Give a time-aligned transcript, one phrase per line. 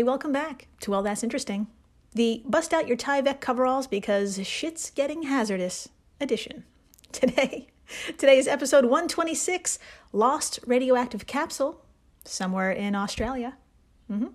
[0.00, 1.66] Hey, welcome back to Well That's Interesting.
[2.14, 6.64] The Bust Out Your Tyvek coveralls because shit's getting hazardous edition.
[7.12, 7.66] Today,
[8.16, 9.78] today is episode 126
[10.14, 11.84] Lost Radioactive Capsule,
[12.24, 13.58] somewhere in Australia.
[14.08, 14.28] hmm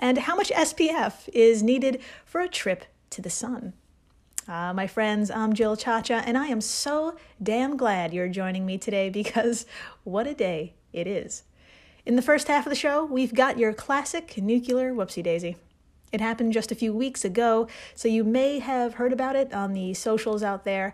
[0.00, 3.72] And how much SPF is needed for a trip to the sun.
[4.48, 8.78] Uh, my friends, I'm Jill Chacha, and I am so damn glad you're joining me
[8.78, 9.64] today because
[10.02, 11.44] what a day it is.
[12.06, 15.56] In the first half of the show, we've got your classic nuclear whoopsie daisy.
[16.12, 19.72] It happened just a few weeks ago, so you may have heard about it on
[19.72, 20.92] the socials out there.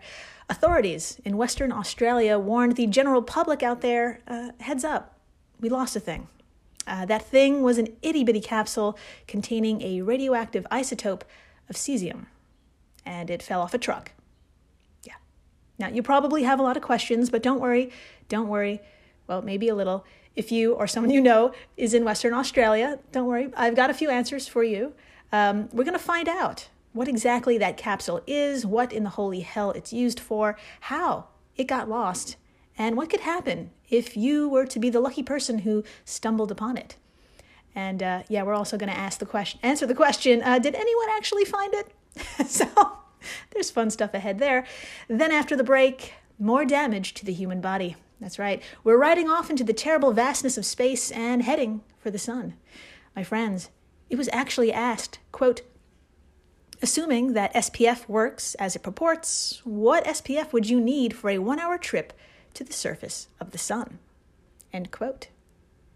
[0.49, 5.19] Authorities in Western Australia warned the general public out there uh, heads up,
[5.61, 6.29] we lost a thing.
[6.87, 11.23] Uh, that thing was an itty bitty capsule containing a radioactive isotope
[11.69, 12.27] of cesium,
[13.05, 14.13] and it fell off a truck.
[15.03, 15.15] Yeah.
[15.77, 17.91] Now, you probably have a lot of questions, but don't worry,
[18.29, 18.81] don't worry.
[19.27, 20.05] Well, maybe a little.
[20.37, 23.95] If you or someone you know is in Western Australia, don't worry, I've got a
[23.95, 24.93] few answers for you.
[25.33, 29.41] Um, we're going to find out what exactly that capsule is, what in the holy
[29.41, 32.37] hell it's used for, how it got lost,
[32.77, 36.77] and what could happen if you were to be the lucky person who stumbled upon
[36.77, 36.97] it.
[37.75, 40.75] And uh, yeah, we're also going to ask the question, answer the question: uh, Did
[40.75, 41.93] anyone actually find it?
[42.47, 42.67] so
[43.51, 44.67] there's fun stuff ahead there.
[45.09, 47.97] Then after the break, more damage to the human body.
[48.21, 48.63] That's right.
[48.85, 52.55] We're riding off into the terrible vastness of space and heading for the sun.
[53.17, 53.71] My friends,
[54.09, 55.63] it was actually asked, quote,
[56.83, 61.59] assuming that SPF works as it purports, what SPF would you need for a one
[61.59, 62.13] hour trip
[62.55, 63.99] to the surface of the sun?
[64.73, 65.29] End quote.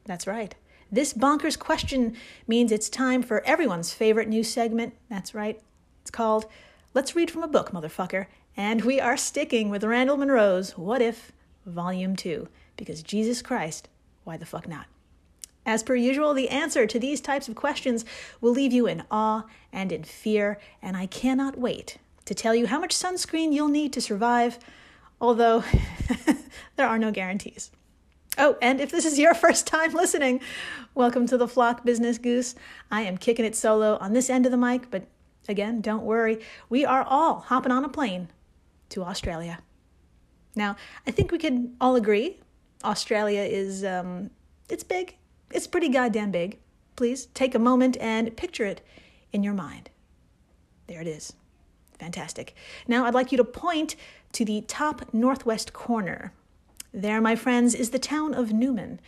[0.05, 0.55] That's right.
[0.91, 2.17] This bonkers question
[2.47, 4.95] means it's time for everyone's favorite news segment.
[5.09, 5.61] That's right.
[6.03, 6.47] It's called
[6.93, 8.27] Let's Read from a Book, Motherfucker.
[8.57, 11.33] And we are sticking with Randall Munroe's What If
[11.67, 13.89] Volume 2, because Jesus Christ,
[14.25, 14.87] why the fuck not?
[15.67, 18.05] As per usual, the answer to these types of questions
[18.41, 22.67] will leave you in awe and in fear, and I cannot wait to tell you
[22.67, 24.59] how much sunscreen you'll need to survive,
[25.21, 25.65] although
[26.77, 27.71] there are no guarantees.
[28.37, 30.41] Oh, and if this is your first time listening,
[30.95, 32.55] welcome to the flock, Business Goose.
[32.91, 35.07] I am kicking it solo on this end of the mic, but
[35.49, 36.41] again, don't worry.
[36.69, 38.29] We are all hopping on a plane
[38.91, 39.61] to Australia.
[40.57, 40.77] Now,
[41.07, 42.39] I think we can all agree
[42.85, 44.31] Australia is um,
[44.69, 45.17] it's big.
[45.51, 46.59] It's pretty goddamn big.
[46.97, 48.83] Please take a moment and picture it
[49.33, 49.91] in your mind.
[50.87, 51.33] There it is.
[51.99, 52.55] Fantastic.
[52.87, 53.97] Now, I'd like you to point
[54.33, 56.33] to the top northwest corner.
[56.93, 59.01] There, my friends, is the town of Newman.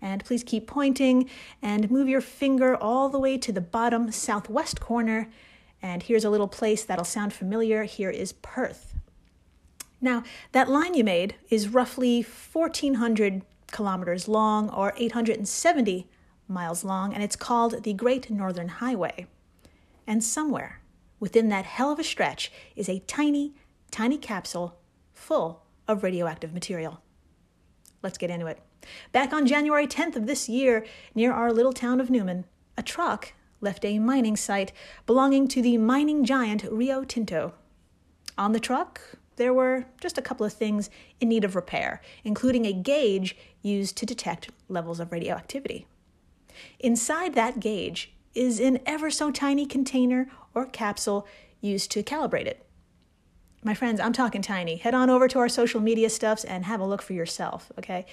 [0.00, 1.28] And please keep pointing
[1.62, 5.30] and move your finger all the way to the bottom southwest corner.
[5.82, 7.84] And here's a little place that'll sound familiar.
[7.84, 8.94] Here is Perth.
[10.04, 10.22] Now,
[10.52, 13.40] that line you made is roughly 1,400
[13.72, 16.06] kilometers long or 870
[16.46, 19.26] miles long, and it's called the Great Northern Highway.
[20.06, 20.82] And somewhere
[21.20, 23.54] within that hell of a stretch is a tiny,
[23.90, 24.76] tiny capsule
[25.14, 27.00] full of radioactive material.
[28.02, 28.60] Let's get into it.
[29.10, 32.44] Back on January 10th of this year, near our little town of Newman,
[32.76, 33.32] a truck
[33.62, 34.70] left a mining site
[35.06, 37.54] belonging to the mining giant Rio Tinto.
[38.36, 39.00] On the truck
[39.36, 40.90] there were just a couple of things
[41.20, 45.86] in need of repair, including a gauge used to detect levels of radioactivity.
[46.78, 51.26] Inside that gauge is an ever so tiny container or capsule
[51.60, 52.64] used to calibrate it.
[53.62, 54.76] My friends, I'm talking tiny.
[54.76, 58.04] Head on over to our social media stuffs and have a look for yourself, okay?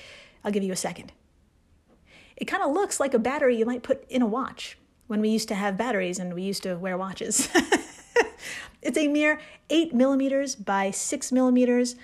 [0.43, 1.11] I'll give you a second.
[2.37, 4.77] It kind of looks like a battery you might put in a watch
[5.07, 7.49] when we used to have batteries and we used to wear watches.
[8.81, 11.95] It's a mere 8 millimeters by 6 millimeters,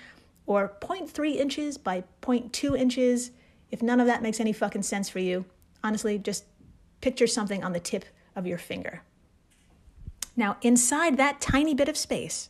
[0.46, 3.30] or 0.3 inches by 0.2 inches.
[3.70, 5.44] If none of that makes any fucking sense for you,
[5.84, 6.44] honestly, just
[7.00, 9.02] picture something on the tip of your finger.
[10.36, 12.48] Now, inside that tiny bit of space,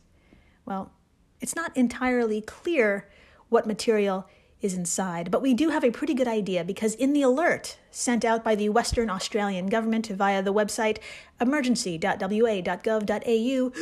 [0.66, 0.92] well,
[1.40, 3.08] it's not entirely clear
[3.48, 4.28] what material
[4.60, 8.24] is inside, but we do have a pretty good idea because in the alert sent
[8.24, 10.98] out by the Western Australian government via the website
[11.40, 13.72] emergency.wa.gov.au,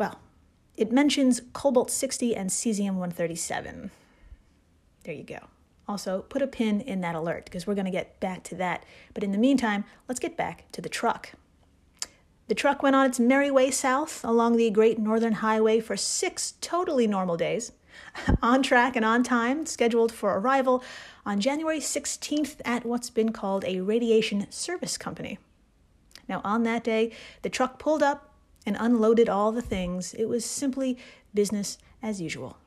[0.00, 0.18] well,
[0.76, 3.90] it mentions cobalt 60 and cesium 137.
[5.04, 5.40] There you go.
[5.86, 8.84] Also, put a pin in that alert because we're going to get back to that.
[9.12, 11.32] But in the meantime, let's get back to the truck.
[12.48, 16.54] The truck went on its merry way south along the Great Northern Highway for six
[16.62, 17.72] totally normal days,
[18.42, 20.82] on track and on time, scheduled for arrival
[21.26, 25.38] on January 16th at what's been called a radiation service company.
[26.26, 27.12] Now, on that day,
[27.42, 28.29] the truck pulled up
[28.66, 30.14] and unloaded all the things.
[30.14, 30.98] It was simply
[31.34, 32.58] business as usual.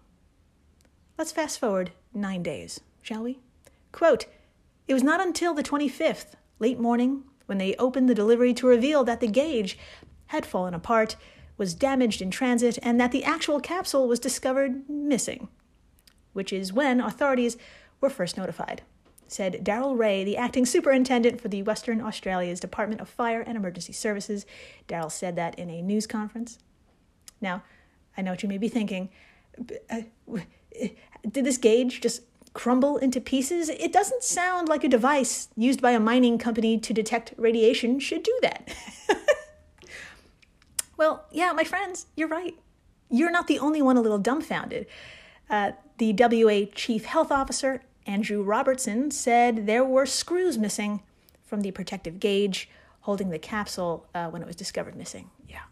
[1.18, 3.40] Let's fast forward nine days, shall we?
[3.92, 4.26] Quote
[4.88, 9.04] It was not until the 25th, late morning, when they opened the delivery to reveal
[9.04, 9.78] that the gauge
[10.28, 11.16] had fallen apart,
[11.58, 15.48] was damaged in transit, and that the actual capsule was discovered missing,
[16.34, 17.58] which is when authorities
[18.02, 18.82] were first notified.
[19.34, 23.92] Said Daryl Ray, the acting superintendent for the Western Australia's Department of Fire and Emergency
[23.92, 24.46] Services.
[24.88, 26.60] Daryl said that in a news conference.
[27.42, 27.64] Now,
[28.16, 29.10] I know what you may be thinking.
[29.90, 30.02] Uh,
[31.28, 32.22] did this gauge just
[32.54, 33.70] crumble into pieces?
[33.70, 38.22] It doesn't sound like a device used by a mining company to detect radiation should
[38.22, 38.72] do that.
[40.98, 42.56] well, yeah, my friends, you're right.
[43.10, 44.86] You're not the only one a little dumbfounded.
[45.50, 51.02] Uh, the WA Chief Health Officer, Andrew Robertson, said there were screws missing
[51.44, 52.70] from the protective gauge
[53.02, 55.30] holding the capsule uh, when it was discovered missing.
[55.48, 55.64] Yeah.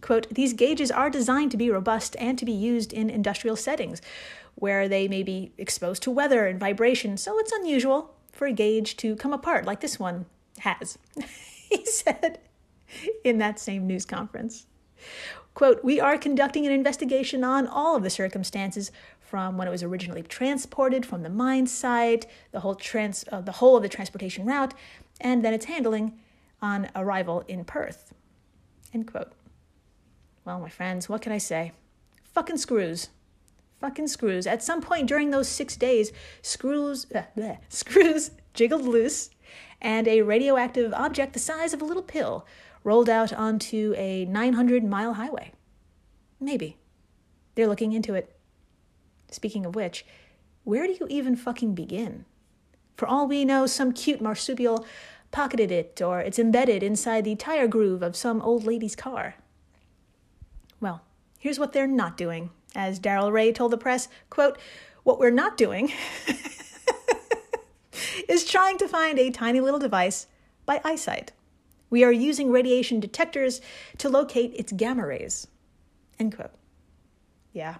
[0.00, 4.02] Quote, these gauges are designed to be robust and to be used in industrial settings
[4.54, 8.96] where they may be exposed to weather and vibration, so it's unusual for a gauge
[8.98, 10.26] to come apart like this one
[10.58, 10.98] has,
[11.70, 12.38] he said
[13.24, 14.66] in that same news conference.
[15.54, 18.90] Quote, we are conducting an investigation on all of the circumstances
[19.20, 23.52] from when it was originally transported from the mine site, the whole trans, uh, the
[23.52, 24.74] whole of the transportation route,
[25.20, 26.18] and then its handling
[26.62, 28.14] on arrival in Perth.
[28.94, 29.32] End quote.
[30.44, 31.72] Well, my friends, what can I say?
[32.24, 33.10] Fucking screws.
[33.80, 34.46] Fucking screws.
[34.46, 39.30] At some point during those six days, screws, uh, bleh, screws jiggled loose,
[39.80, 42.46] and a radioactive object the size of a little pill
[42.84, 45.52] rolled out onto a 900 mile highway.
[46.40, 46.76] Maybe.
[47.54, 48.34] They're looking into it.
[49.30, 50.04] Speaking of which,
[50.64, 52.24] where do you even fucking begin?
[52.96, 54.86] For all we know, some cute marsupial
[55.30, 59.36] pocketed it, or it's embedded inside the tire groove of some old lady's car.
[60.80, 61.02] Well,
[61.38, 62.50] here's what they're not doing.
[62.74, 64.58] As Daryl Ray told the press, quote,
[65.02, 65.92] what we're not doing
[68.28, 70.26] is trying to find a tiny little device
[70.64, 71.32] by eyesight.
[71.92, 73.60] We are using radiation detectors
[73.98, 75.46] to locate its gamma rays.
[76.18, 76.52] End quote.
[77.52, 77.76] Yeah,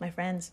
[0.00, 0.50] my friends.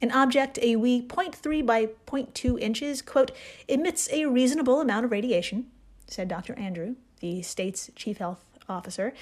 [0.00, 3.30] An object a wee 0.3 by 0.2 inches, quote,
[3.68, 5.66] emits a reasonable amount of radiation,
[6.06, 6.58] said Dr.
[6.58, 9.12] Andrew, the state's chief health officer.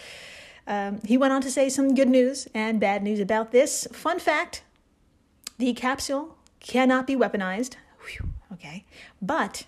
[0.69, 3.88] Um, he went on to say some good news and bad news about this.
[3.90, 4.62] Fun fact
[5.58, 7.75] the capsule cannot be weaponized.
[8.06, 8.84] Whew, okay.
[9.20, 9.64] But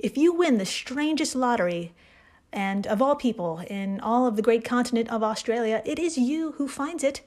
[0.00, 1.92] if you win the strangest lottery,
[2.52, 6.52] and of all people in all of the great continent of Australia, it is you
[6.52, 7.22] who finds it.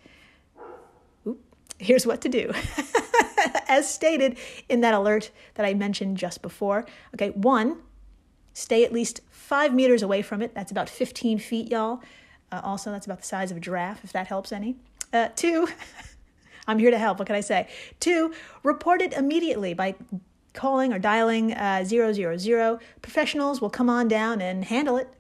[1.28, 1.40] Oop,
[1.80, 2.52] here's what to do.
[3.68, 4.38] As stated
[4.70, 6.86] in that alert that I mentioned just before.
[7.16, 7.78] Okay, one,
[8.54, 10.54] stay at least five meters away from it.
[10.54, 12.02] That's about 15 feet, y'all.
[12.52, 14.76] Uh, also, that's about the size of a giraffe, if that helps any.
[15.12, 15.68] Uh, two,
[16.68, 17.20] I'm here to help.
[17.20, 17.68] What can I say?
[18.00, 18.34] Two,
[18.64, 19.96] report it immediately by
[20.56, 22.80] calling or dialing uh, 000.
[23.02, 25.14] Professionals will come on down and handle it.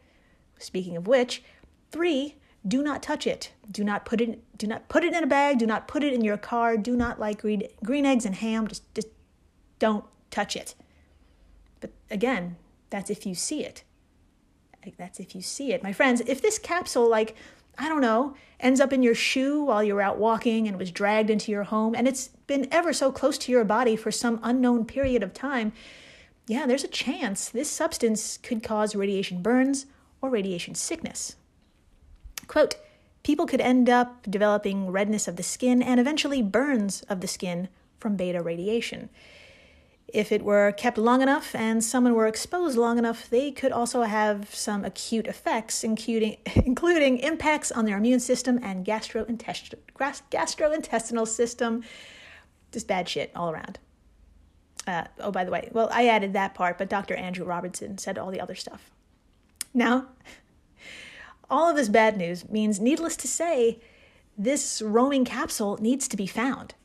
[0.57, 1.43] Speaking of which,
[1.91, 2.35] three,
[2.67, 3.51] do not touch it.
[3.69, 4.41] Do not put it.
[4.57, 5.59] Do not put it in a bag.
[5.59, 6.77] Do not put it in your car.
[6.77, 8.67] Do not like green, green eggs and ham.
[8.67, 9.09] Just, just
[9.77, 10.73] don't touch it.
[11.81, 12.55] But again,
[12.89, 13.83] that's if you see it.
[14.97, 15.83] That's if you see it.
[15.83, 17.35] My friends, if this capsule, like,
[17.77, 21.29] I don't know, ends up in your shoe while you're out walking and was dragged
[21.29, 24.85] into your home, and it's been ever so close to your body for some unknown
[24.85, 25.73] period of time,
[26.47, 29.87] yeah, there's a chance this substance could cause radiation burns
[30.21, 31.35] or radiation sickness.
[32.47, 32.75] Quote,
[33.23, 37.67] people could end up developing redness of the skin and eventually burns of the skin
[37.99, 39.09] from beta radiation.
[40.07, 44.03] If it were kept long enough and someone were exposed long enough, they could also
[44.03, 49.79] have some acute effects, including, including impacts on their immune system and gastrointestinal,
[50.31, 51.83] gastrointestinal system.
[52.71, 53.79] Just bad shit all around.
[54.87, 57.15] Uh, oh, by the way, well, I added that part, but Dr.
[57.15, 58.91] Andrew Robertson said all the other stuff.
[59.73, 60.07] Now,
[61.49, 63.79] all of this bad news means, needless to say,
[64.37, 66.75] this roaming capsule needs to be found.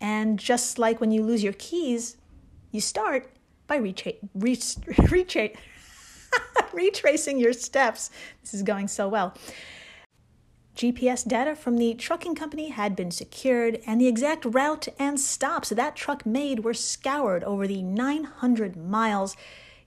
[0.00, 2.16] And just like when you lose your keys,
[2.72, 3.30] you start
[3.68, 5.56] by retra- retra-
[6.72, 8.10] retracing your steps.
[8.40, 9.34] This is going so well.
[10.74, 15.68] GPS data from the trucking company had been secured, and the exact route and stops
[15.68, 19.36] that truck made were scoured over the 900 miles,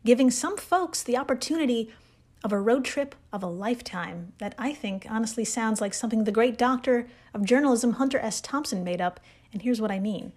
[0.06, 1.92] giving some folks the opportunity
[2.44, 6.32] of a road trip of a lifetime that I think honestly sounds like something the
[6.32, 8.40] great doctor of journalism Hunter S.
[8.40, 9.20] Thompson made up,
[9.52, 10.34] and here's what I mean.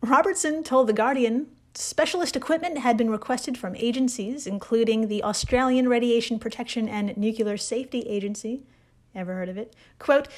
[0.00, 6.38] Robertson told The Guardian Specialist equipment had been requested from agencies, including the Australian Radiation
[6.38, 8.64] Protection and Nuclear Safety Agency.
[9.14, 9.74] Ever heard of it?
[9.98, 10.28] Quote,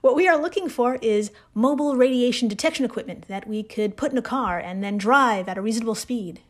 [0.00, 4.18] what we are looking for is mobile radiation detection equipment that we could put in
[4.18, 6.40] a car and then drive at a reasonable speed.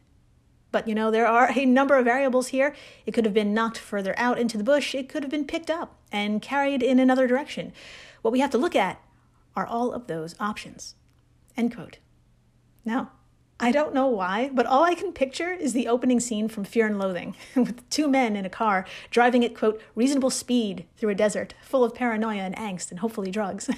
[0.70, 2.74] But you know, there are a number of variables here.
[3.04, 5.68] It could have been knocked further out into the bush, it could have been picked
[5.68, 7.74] up and carried in another direction.
[8.22, 8.98] What we have to look at
[9.54, 10.94] are all of those options.
[11.54, 11.98] End quote.
[12.86, 13.12] Now,
[13.62, 16.88] I don't know why, but all I can picture is the opening scene from Fear
[16.88, 21.14] and Loathing, with two men in a car driving at, quote, reasonable speed through a
[21.14, 23.70] desert full of paranoia and angst and hopefully drugs.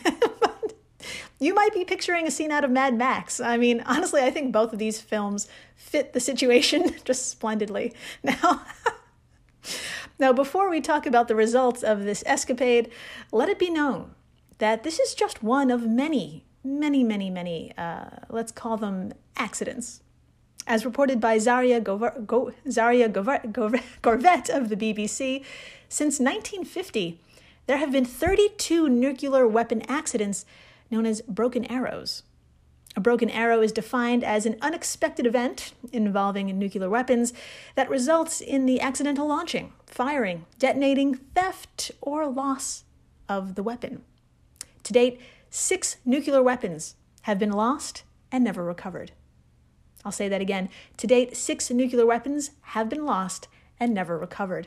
[1.39, 3.41] you might be picturing a scene out of Mad Max.
[3.41, 7.93] I mean, honestly, I think both of these films fit the situation just splendidly.
[8.23, 8.63] Now,
[10.19, 12.91] now before we talk about the results of this escapade,
[13.33, 14.15] let it be known
[14.57, 20.01] that this is just one of many many, many, many, uh, let's call them accidents.
[20.67, 25.45] As reported by Zaria, Gover- Go- Zaria Gover- Gover- Gorvett of the BBC,
[25.89, 27.21] since 1950,
[27.67, 30.47] there have been 32 nuclear weapon accidents
[30.91, 32.23] known as broken arrows.
[32.97, 37.33] A broken arrow is defined as an unexpected event involving nuclear weapons
[37.75, 42.85] that results in the accidental launching, firing, detonating, theft, or loss
[43.29, 44.03] of the weapon.
[44.85, 45.21] To date,
[45.57, 49.13] Six nuclear weapons have been lost and never recovered.
[50.05, 50.69] I'll say that again.
[50.97, 53.47] To date, six nuclear weapons have been lost
[53.79, 54.67] and never recovered.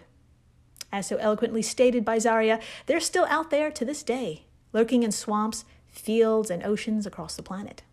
[0.90, 5.12] As so eloquently stated by Zaria, they're still out there to this day, lurking in
[5.12, 7.84] swamps, fields, and oceans across the planet.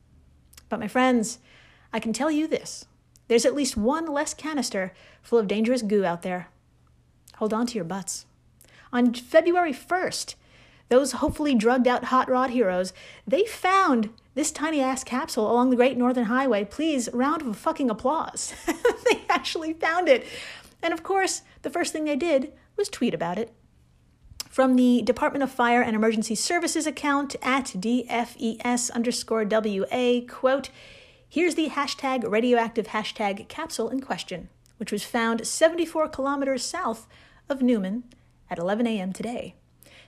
[0.68, 1.40] But my friends,
[1.92, 2.84] I can tell you this
[3.26, 6.46] there's at least one less canister full of dangerous goo out there.
[7.38, 8.26] Hold on to your butts.
[8.92, 10.36] On February 1st,
[10.94, 12.92] those hopefully drugged out hot rod heroes,
[13.26, 16.64] they found this tiny ass capsule along the Great Northern Highway.
[16.64, 18.54] Please, round of fucking applause.
[18.66, 20.24] they actually found it.
[20.80, 23.52] And of course, the first thing they did was tweet about it.
[24.48, 30.70] From the Department of Fire and Emergency Services account at DFES underscore WA, quote,
[31.28, 37.08] here's the hashtag radioactive hashtag capsule in question, which was found 74 kilometers south
[37.48, 38.04] of Newman
[38.48, 39.12] at 11 a.m.
[39.12, 39.56] today.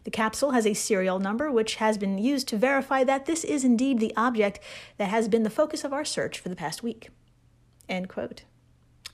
[0.06, 3.64] The capsule has a serial number which has been used to verify that this is
[3.64, 4.60] indeed the object
[4.98, 7.08] that has been the focus of our search for the past week.
[7.88, 8.44] End quote.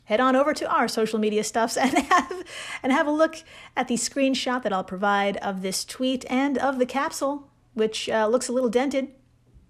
[0.05, 2.45] Head on over to our social media stuffs and have
[2.83, 3.37] and have a look
[3.75, 8.27] at the screenshot that I'll provide of this tweet and of the capsule, which uh,
[8.27, 9.09] looks a little dented,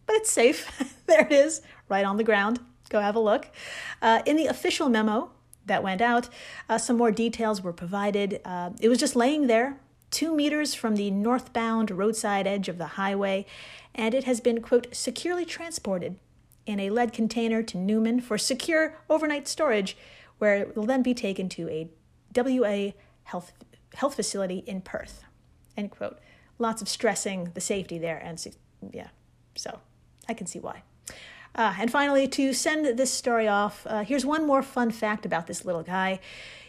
[0.07, 0.97] but it's safe.
[1.07, 2.59] there it is, right on the ground.
[2.91, 3.49] Go have a look.
[4.03, 5.31] Uh, in the official memo
[5.67, 6.29] that went out,
[6.69, 8.41] uh, some more details were provided.
[8.45, 9.79] Uh, it was just laying there
[10.13, 13.45] two meters from the northbound roadside edge of the highway,
[13.95, 16.17] and it has been, quote, securely transported
[16.67, 19.97] in a lead container to Newman for secure overnight storage,
[20.39, 21.89] where it will then be taken to a
[22.37, 22.93] WA
[23.25, 23.53] health,
[23.95, 25.25] health facility in Perth,
[25.77, 26.21] end quote.
[26.59, 28.45] Lots of stressing the safety there, and
[28.93, 29.09] yeah,
[29.57, 29.81] so
[30.29, 30.83] I can see why.
[31.55, 35.47] Uh, and finally, to send this story off, uh, here's one more fun fact about
[35.47, 36.21] this little guy.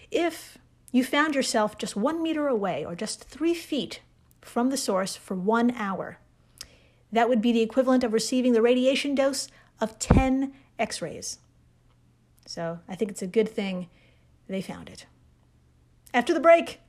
[0.09, 0.57] If
[0.93, 3.99] you found yourself just one meter away or just three feet
[4.41, 6.19] from the source for one hour.
[7.11, 9.49] That would be the equivalent of receiving the radiation dose
[9.81, 11.39] of 10 x rays.
[12.45, 13.89] So I think it's a good thing
[14.47, 15.07] they found it.
[16.13, 16.79] After the break,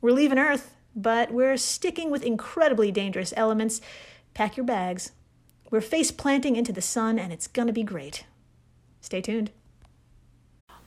[0.00, 3.80] we're leaving Earth, but we're sticking with incredibly dangerous elements.
[4.34, 5.12] Pack your bags.
[5.70, 8.24] We're face planting into the sun, and it's to be great.
[9.00, 9.52] Stay tuned.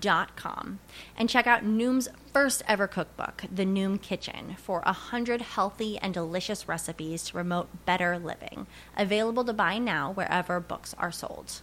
[0.00, 0.80] noom.com
[1.16, 6.68] and check out Noom's first ever cookbook, The Noom Kitchen, for 100 healthy and delicious
[6.68, 8.66] recipes to promote better living.
[8.96, 11.62] Available to buy now wherever books are sold.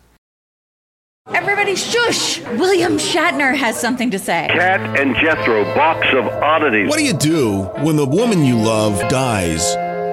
[1.30, 2.40] Everybody shush!
[2.42, 4.48] William Shatner has something to say.
[4.50, 6.88] Kat and Jethro, box of oddities.
[6.88, 9.76] What do you do when the woman you love dies?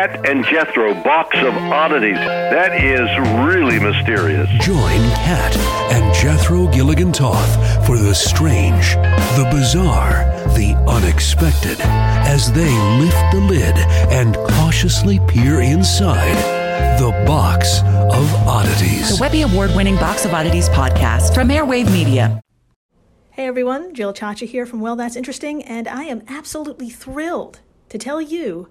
[0.00, 2.16] Kat and Jethro box of oddities.
[2.16, 3.06] That is
[3.46, 4.48] really mysterious.
[4.64, 5.54] Join Kat
[5.92, 8.94] and Jethro Gilligan Toth for the strange,
[9.36, 10.24] the bizarre,
[10.56, 13.76] the unexpected as they lift the lid
[14.10, 16.36] and cautiously peer inside
[16.98, 19.18] the box of oddities.
[19.18, 22.40] The Webby Award winning Box of Oddities podcast from Airwave Media.
[23.32, 27.98] Hey everyone, Jill Chacha here from Well That's Interesting, and I am absolutely thrilled to
[27.98, 28.70] tell you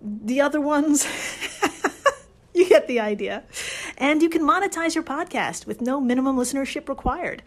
[0.00, 1.06] the other ones.
[2.54, 3.44] you get the idea.
[3.98, 7.42] And you can monetize your podcast with no minimum listenership required.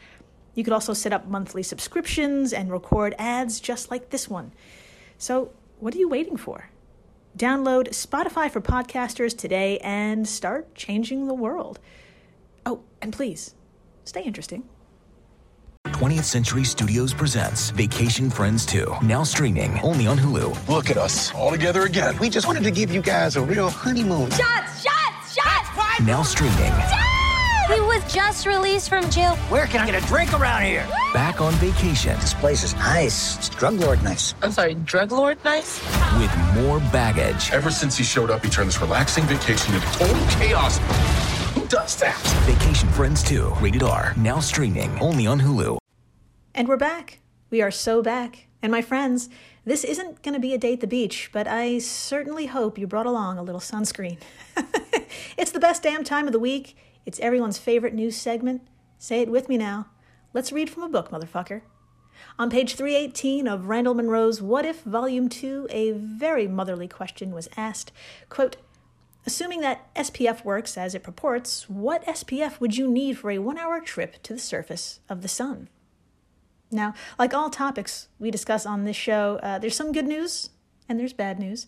[0.54, 4.54] You could also set up monthly subscriptions and record ads just like this one.
[5.18, 6.70] So, what are you waiting for?
[7.38, 11.80] Download Spotify for podcasters today and start changing the world.
[12.66, 13.54] Oh, and please,
[14.04, 14.68] stay interesting.
[15.98, 20.68] 20th Century Studios presents Vacation Friends 2, now streaming only on Hulu.
[20.70, 22.16] Look at us, all together again.
[22.20, 24.30] We just wanted to give you guys a real honeymoon.
[24.30, 24.84] Shots!
[24.84, 25.34] Shots!
[25.34, 26.00] Shots!
[26.06, 26.72] Now streaming
[27.74, 29.36] He was just released from jail.
[29.50, 30.88] Where can I get a drink around here?
[31.16, 33.36] back on vacation This place is nice.
[33.38, 34.36] It's drug lord nice.
[34.44, 35.82] I'm sorry, drug lord nice?
[36.20, 37.50] with more baggage.
[37.51, 40.77] Ever since he showed up, he turned this relaxing vacation into total chaos.
[41.55, 42.22] Who does that?
[42.46, 45.79] Vacation Friends 2, rated R, now streaming only on Hulu.
[46.57, 47.20] And we're back.
[47.51, 48.48] We are so back.
[48.63, 49.29] And my friends,
[49.63, 52.87] this isn't going to be a date at the beach, but I certainly hope you
[52.87, 54.17] brought along a little sunscreen.
[55.37, 56.75] it's the best damn time of the week.
[57.05, 58.63] It's everyone's favorite news segment.
[58.98, 59.89] Say it with me now.
[60.33, 61.61] Let's read from a book, motherfucker.
[62.39, 67.50] On page 318 of Randall Munroe's What If, Volume 2, a very motherly question was
[67.55, 67.91] asked.
[68.29, 68.57] Quote,
[69.27, 73.59] Assuming that SPF works as it purports, what SPF would you need for a one
[73.59, 75.70] hour trip to the surface of the sun?
[76.72, 80.50] Now, like all topics we discuss on this show, uh, there's some good news
[80.90, 81.68] and there's bad news.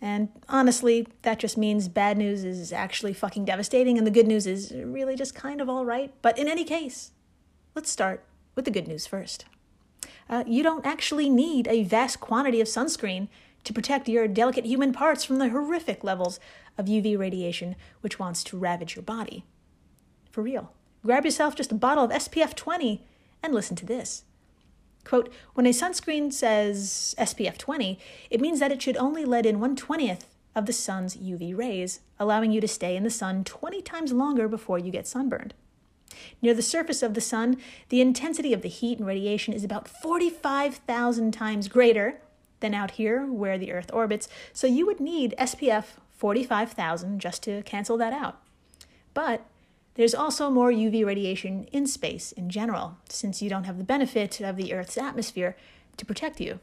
[0.00, 4.46] And honestly, that just means bad news is actually fucking devastating and the good news
[4.46, 6.12] is really just kind of all right.
[6.20, 7.12] But in any case,
[7.74, 9.46] let's start with the good news first.
[10.28, 13.28] Uh, you don't actually need a vast quantity of sunscreen
[13.64, 16.38] to protect your delicate human parts from the horrific levels
[16.76, 19.44] of UV radiation which wants to ravage your body.
[20.30, 20.72] For real.
[21.04, 23.02] Grab yourself just a bottle of SPF 20
[23.42, 24.24] and listen to this.
[25.04, 29.60] Quote, when a sunscreen says SPF 20, it means that it should only let in
[29.60, 30.22] 120th
[30.56, 34.48] of the sun's UV rays, allowing you to stay in the sun 20 times longer
[34.48, 35.54] before you get sunburned.
[36.40, 39.86] Near the surface of the sun, the intensity of the heat and radiation is about
[39.86, 42.20] 45,000 times greater
[42.60, 47.62] than out here where the Earth orbits, so you would need SPF 45,000 just to
[47.62, 48.40] cancel that out.
[49.14, 49.44] But
[49.96, 54.40] there's also more UV radiation in space in general, since you don't have the benefit
[54.40, 55.56] of the Earth's atmosphere
[55.96, 56.60] to protect you.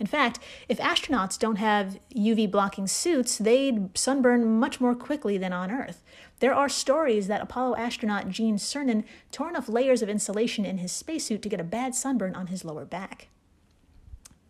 [0.00, 5.52] In fact, if astronauts don't have UV blocking suits, they'd sunburn much more quickly than
[5.52, 6.04] on Earth.
[6.40, 10.92] There are stories that Apollo astronaut Gene Cernan tore enough layers of insulation in his
[10.92, 13.28] spacesuit to get a bad sunburn on his lower back.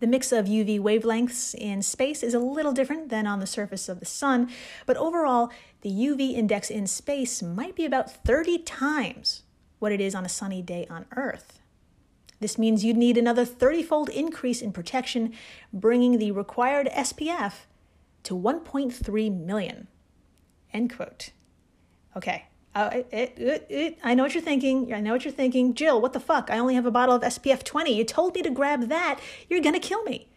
[0.01, 3.89] The mix of UV wavelengths in space is a little different than on the surface
[3.89, 4.51] of the sun,
[4.87, 9.43] but overall, the UV index in space might be about 30 times
[9.79, 11.61] what it is on a sunny day on Earth.
[12.41, 15.33] This means you'd need another 30 fold increase in protection,
[15.73, 17.67] bringing the required SPF
[18.25, 19.89] to 1.3 million.
[20.73, 21.31] End quote.
[22.17, 22.48] Okay.
[22.79, 24.95] Uh, it, it, it, I know what you're thinking.
[24.95, 25.75] I know what you're thinking.
[25.75, 26.49] Jill, what the fuck?
[26.49, 27.93] I only have a bottle of SPF 20.
[27.93, 29.19] You told me to grab that.
[29.51, 30.29] You're going to kill me.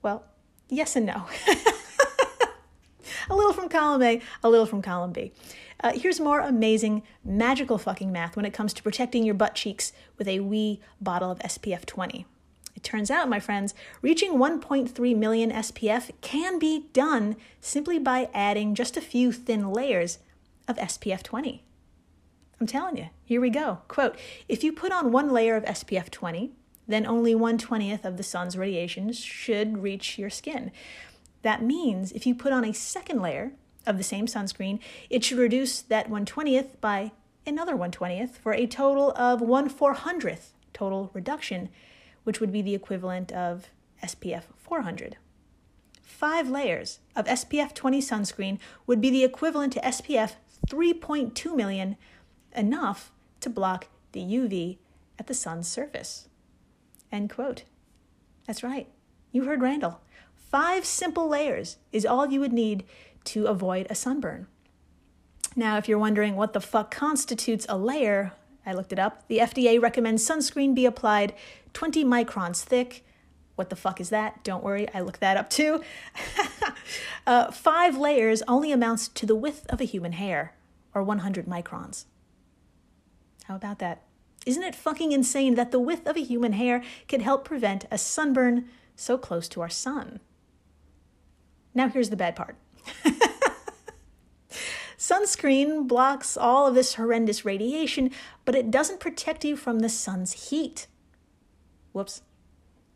[0.00, 0.24] Well,
[0.68, 1.26] yes and no.
[3.28, 5.32] a little from column A, a little from column B.
[5.80, 9.92] Uh, here's more amazing, magical fucking math when it comes to protecting your butt cheeks
[10.16, 12.24] with a wee bottle of SPF 20.
[12.76, 18.76] It turns out, my friends, reaching 1.3 million SPF can be done simply by adding
[18.76, 20.20] just a few thin layers
[20.68, 21.64] of SPF 20.
[22.60, 23.80] I'm telling you, here we go.
[23.88, 24.16] Quote
[24.48, 26.52] If you put on one layer of SPF 20,
[26.86, 30.70] then only 120th of the sun's radiations should reach your skin.
[31.42, 33.52] That means if you put on a second layer
[33.86, 37.12] of the same sunscreen, it should reduce that 120th by
[37.46, 41.68] another 120th for a total of 1 400th total reduction,
[42.24, 43.68] which would be the equivalent of
[44.02, 45.16] SPF 400.
[46.02, 50.32] Five layers of SPF 20 sunscreen would be the equivalent to SPF
[50.66, 51.96] 3.2 million,
[52.54, 54.78] enough to block the UV
[55.18, 56.28] at the sun's surface.
[57.10, 57.64] End quote.
[58.46, 58.88] That's right.
[59.32, 60.00] You heard Randall.
[60.34, 62.84] Five simple layers is all you would need
[63.24, 64.46] to avoid a sunburn.
[65.54, 68.32] Now, if you're wondering what the fuck constitutes a layer,
[68.64, 69.26] I looked it up.
[69.28, 71.34] The FDA recommends sunscreen be applied
[71.72, 73.04] 20 microns thick.
[73.58, 74.44] What the fuck is that?
[74.44, 75.82] Don't worry, I looked that up too.
[77.26, 80.54] uh, five layers only amounts to the width of a human hair,
[80.94, 82.04] or 100 microns.
[83.46, 84.04] How about that?
[84.46, 87.98] Isn't it fucking insane that the width of a human hair can help prevent a
[87.98, 90.20] sunburn so close to our sun?
[91.74, 92.54] Now, here's the bad part
[94.96, 98.12] sunscreen blocks all of this horrendous radiation,
[98.44, 100.86] but it doesn't protect you from the sun's heat.
[101.90, 102.22] Whoops.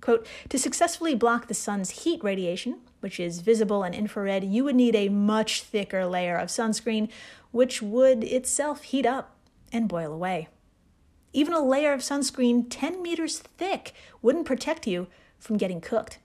[0.03, 4.77] Quote To successfully block the sun's heat radiation, which is visible and infrared, you would
[4.77, 7.09] need a much thicker layer of sunscreen,
[7.53, 9.37] which would itself heat up
[9.73, 10.49] and boil away.
[11.33, 15.07] Even a layer of sunscreen 10 meters thick wouldn't protect you
[15.38, 16.19] from getting cooked.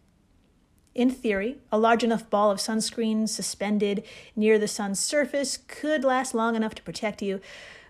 [0.96, 4.04] In theory, a large enough ball of sunscreen suspended
[4.36, 7.40] near the sun's surface could last long enough to protect you,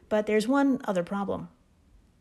[0.09, 1.47] but there's one other problem.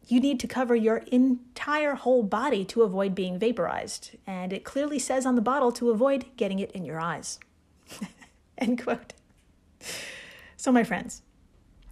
[0.07, 4.99] You need to cover your entire whole body to avoid being vaporized, and it clearly
[4.99, 7.41] says on the bottle to avoid getting it in your eyes.
[8.59, 9.15] End quote.
[10.57, 11.23] So, my friends,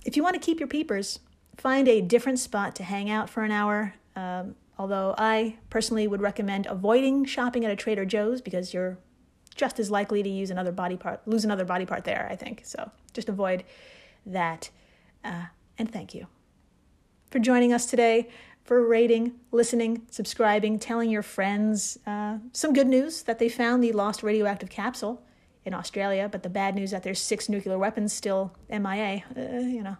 [0.04, 1.18] if you want to keep your peepers,
[1.56, 3.94] find a different spot to hang out for an hour.
[4.14, 8.98] Um, Although I personally would recommend avoiding shopping at a Trader Joe's because you're
[9.54, 12.62] just as likely to use another body part, lose another body part there, I think.
[12.64, 13.62] So just avoid
[14.26, 14.70] that.
[15.24, 15.46] Uh,
[15.78, 16.26] and thank you
[17.34, 18.28] for joining us today,
[18.62, 23.90] for rating, listening, subscribing, telling your friends uh, some good news that they found the
[23.90, 25.20] lost radioactive capsule
[25.64, 29.24] in Australia, but the bad news that there's six nuclear weapons still MIA.
[29.36, 29.96] Uh, you know,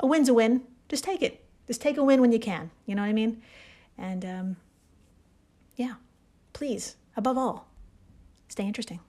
[0.00, 0.62] a win's a win.
[0.88, 1.44] Just take it.
[1.66, 2.70] Just take a win when you can.
[2.86, 3.42] You know what I mean?
[3.98, 4.56] And um,
[5.76, 5.96] yeah,
[6.54, 7.68] please, above all,
[8.48, 9.00] stay interesting.